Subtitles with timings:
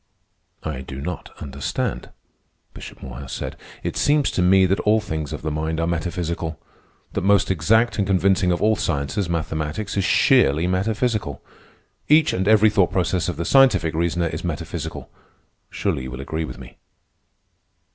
[0.63, 2.09] "I do not understand,"
[2.73, 3.55] Bishop Morehouse said.
[3.83, 6.59] "It seems to me that all things of the mind are metaphysical.
[7.13, 11.43] That most exact and convincing of all sciences, mathematics, is sheerly metaphysical.
[12.09, 15.11] Each and every thought process of the scientific reasoner is metaphysical.
[15.69, 16.79] Surely you will agree with me?"